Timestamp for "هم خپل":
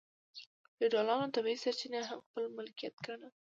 2.09-2.43